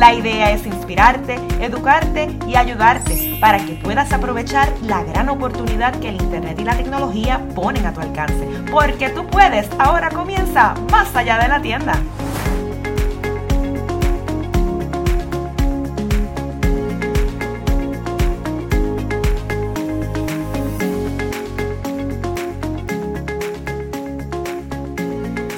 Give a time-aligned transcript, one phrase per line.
[0.00, 6.08] La idea es inspirarte, educarte y ayudarte para que puedas aprovechar la gran oportunidad que
[6.08, 8.48] el Internet y la tecnología ponen a tu alcance.
[8.70, 11.92] Porque tú puedes, ahora comienza más allá de la tienda.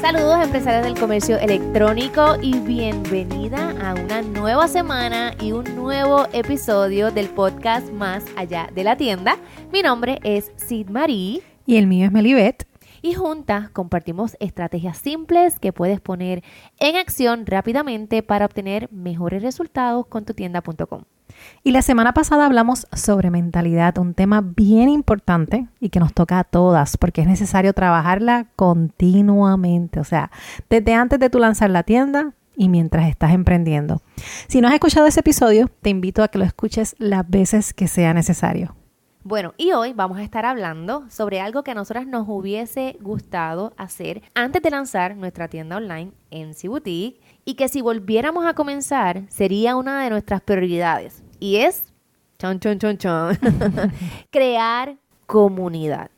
[0.00, 3.61] Saludos empresarios del comercio electrónico y bienvenida
[3.92, 9.36] a una nueva semana y un nuevo episodio del podcast Más allá de la tienda.
[9.70, 11.42] Mi nombre es Sid Marie.
[11.66, 12.66] Y el mío es Melibet.
[13.02, 16.42] Y juntas compartimos estrategias simples que puedes poner
[16.78, 21.02] en acción rápidamente para obtener mejores resultados con tu tienda.com.
[21.62, 26.38] Y la semana pasada hablamos sobre mentalidad, un tema bien importante y que nos toca
[26.38, 30.30] a todas porque es necesario trabajarla continuamente, o sea,
[30.70, 34.02] desde antes de tu lanzar la tienda y mientras estás emprendiendo.
[34.48, 37.88] Si no has escuchado ese episodio, te invito a que lo escuches las veces que
[37.88, 38.76] sea necesario.
[39.24, 43.72] Bueno, y hoy vamos a estar hablando sobre algo que a nosotras nos hubiese gustado
[43.76, 49.22] hacer antes de lanzar nuestra tienda online en Boutique y que si volviéramos a comenzar
[49.28, 51.92] sería una de nuestras prioridades y es
[52.38, 53.38] chon, chon, chon, chon,
[54.30, 56.10] crear comunidad.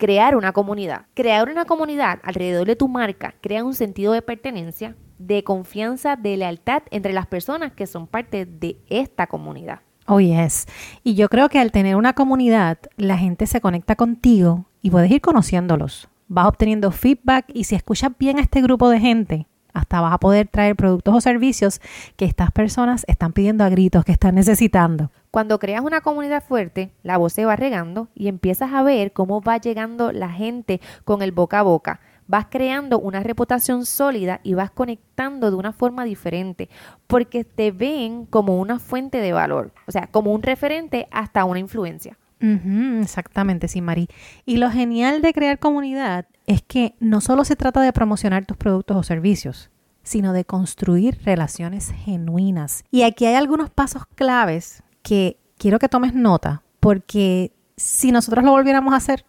[0.00, 1.04] Crear una comunidad.
[1.12, 6.38] Crear una comunidad alrededor de tu marca crea un sentido de pertenencia, de confianza, de
[6.38, 9.80] lealtad entre las personas que son parte de esta comunidad.
[10.06, 10.66] Oh, yes.
[11.04, 15.10] Y yo creo que al tener una comunidad, la gente se conecta contigo y puedes
[15.10, 16.08] ir conociéndolos.
[16.28, 20.18] Vas obteniendo feedback y si escuchas bien a este grupo de gente, hasta vas a
[20.18, 21.82] poder traer productos o servicios
[22.16, 25.10] que estas personas están pidiendo a gritos, que están necesitando.
[25.30, 29.40] Cuando creas una comunidad fuerte, la voz se va regando y empiezas a ver cómo
[29.40, 34.54] va llegando la gente con el boca a boca vas creando una reputación sólida y
[34.54, 36.68] vas conectando de una forma diferente,
[37.08, 41.58] porque te ven como una fuente de valor, o sea, como un referente hasta una
[41.58, 42.16] influencia.
[42.40, 44.06] exactamente, sí, Mari.
[44.46, 48.56] Y lo genial de crear comunidad es que no solo se trata de promocionar tus
[48.56, 49.70] productos o servicios,
[50.04, 52.84] sino de construir relaciones genuinas.
[52.92, 58.50] Y aquí hay algunos pasos claves que quiero que tomes nota, porque si nosotros lo
[58.50, 59.24] volviéramos a hacer,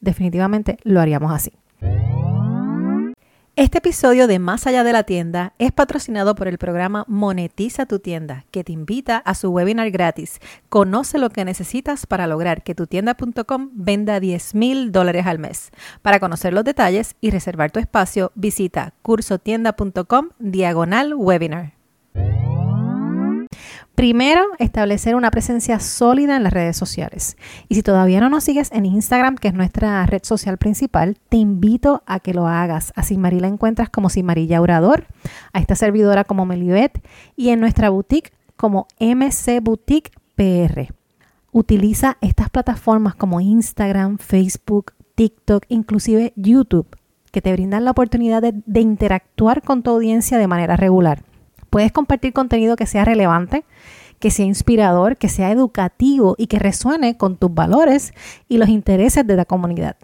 [0.00, 1.52] definitivamente lo haríamos así.
[3.58, 8.00] Este episodio de Más allá de la tienda es patrocinado por el programa Monetiza tu
[8.00, 10.40] tienda, que te invita a su webinar gratis.
[10.68, 15.70] Conoce lo que necesitas para lograr que tu tienda.com venda 10 mil dólares al mes.
[16.02, 21.75] Para conocer los detalles y reservar tu espacio, visita cursotienda.com diagonal webinar.
[23.96, 27.38] Primero, establecer una presencia sólida en las redes sociales.
[27.66, 31.38] Y si todavía no nos sigues en Instagram, que es nuestra red social principal, te
[31.38, 32.92] invito a que lo hagas.
[32.94, 35.06] A Simari la encuentras como Simarilla Orador,
[35.54, 37.02] a esta servidora como Melibet
[37.36, 40.92] y en nuestra boutique como MC Boutique PR.
[41.50, 46.98] Utiliza estas plataformas como Instagram, Facebook, TikTok, inclusive YouTube,
[47.32, 51.22] que te brindan la oportunidad de, de interactuar con tu audiencia de manera regular.
[51.76, 53.66] Puedes compartir contenido que sea relevante,
[54.18, 58.14] que sea inspirador, que sea educativo y que resuene con tus valores
[58.48, 59.98] y los intereses de la comunidad.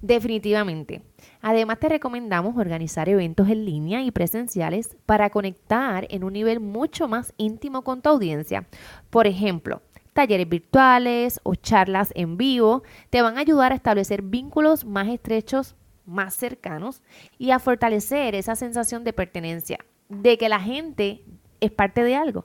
[0.00, 1.02] Definitivamente.
[1.42, 7.08] Además te recomendamos organizar eventos en línea y presenciales para conectar en un nivel mucho
[7.08, 8.66] más íntimo con tu audiencia.
[9.10, 9.82] Por ejemplo,
[10.14, 15.74] talleres virtuales o charlas en vivo te van a ayudar a establecer vínculos más estrechos,
[16.06, 17.02] más cercanos
[17.36, 19.78] y a fortalecer esa sensación de pertenencia
[20.20, 21.22] de que la gente
[21.60, 22.44] es parte de algo.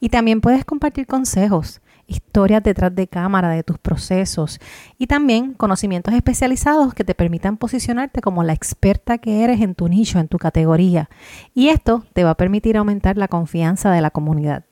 [0.00, 4.60] Y también puedes compartir consejos, historias detrás de cámara de tus procesos
[4.98, 9.88] y también conocimientos especializados que te permitan posicionarte como la experta que eres en tu
[9.88, 11.08] nicho, en tu categoría.
[11.54, 14.64] Y esto te va a permitir aumentar la confianza de la comunidad.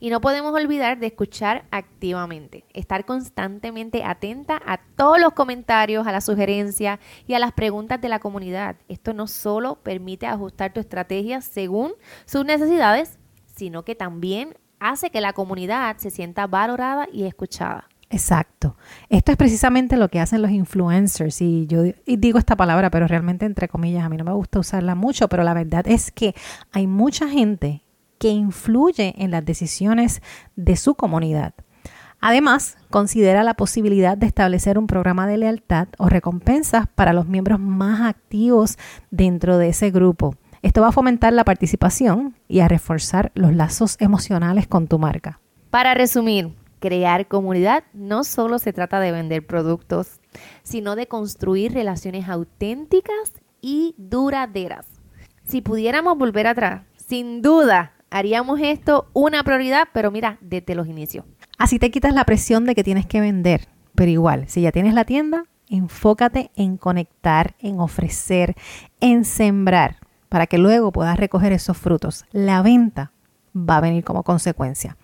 [0.00, 6.12] Y no podemos olvidar de escuchar activamente, estar constantemente atenta a todos los comentarios, a
[6.12, 8.76] las sugerencias y a las preguntas de la comunidad.
[8.88, 11.92] Esto no solo permite ajustar tu estrategia según
[12.26, 17.88] sus necesidades, sino que también hace que la comunidad se sienta valorada y escuchada.
[18.10, 18.76] Exacto.
[19.08, 21.40] Esto es precisamente lo que hacen los influencers.
[21.40, 24.94] Y yo digo esta palabra, pero realmente entre comillas, a mí no me gusta usarla
[24.94, 26.34] mucho, pero la verdad es que
[26.70, 27.83] hay mucha gente
[28.18, 30.22] que influye en las decisiones
[30.56, 31.54] de su comunidad.
[32.20, 37.60] Además, considera la posibilidad de establecer un programa de lealtad o recompensas para los miembros
[37.60, 38.78] más activos
[39.10, 40.34] dentro de ese grupo.
[40.62, 45.38] Esto va a fomentar la participación y a reforzar los lazos emocionales con tu marca.
[45.68, 50.20] Para resumir, crear comunidad no solo se trata de vender productos,
[50.62, 54.86] sino de construir relaciones auténticas y duraderas.
[55.42, 61.24] Si pudiéramos volver atrás, sin duda haríamos esto una prioridad, pero mira, desde los inicios.
[61.58, 63.66] Así te quitas la presión de que tienes que vender.
[63.96, 68.54] Pero igual, si ya tienes la tienda, enfócate en conectar, en ofrecer,
[69.00, 69.96] en sembrar,
[70.28, 72.24] para que luego puedas recoger esos frutos.
[72.30, 73.10] La venta
[73.56, 74.96] va a venir como consecuencia.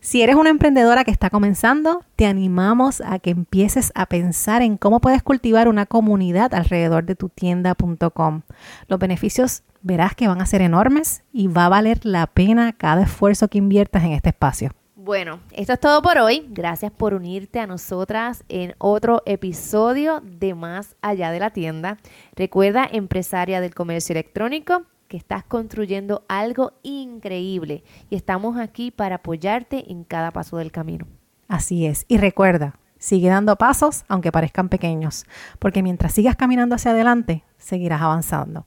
[0.00, 4.76] Si eres una emprendedora que está comenzando, te animamos a que empieces a pensar en
[4.76, 8.42] cómo puedes cultivar una comunidad alrededor de tu tienda.com.
[8.88, 13.04] Los beneficios verás que van a ser enormes y va a valer la pena cada
[13.04, 14.72] esfuerzo que inviertas en este espacio.
[14.96, 16.44] Bueno, esto es todo por hoy.
[16.50, 21.98] Gracias por unirte a nosotras en otro episodio de Más allá de la tienda.
[22.34, 29.92] Recuerda, empresaria del comercio electrónico, que estás construyendo algo increíble y estamos aquí para apoyarte
[29.92, 31.06] en cada paso del camino.
[31.46, 32.06] Así es.
[32.08, 35.26] Y recuerda, sigue dando pasos aunque parezcan pequeños,
[35.60, 38.66] porque mientras sigas caminando hacia adelante, seguirás avanzando.